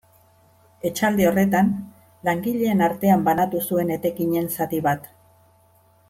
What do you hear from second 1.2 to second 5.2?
horretan, langileen artean banatu zuen etekinen zati bat.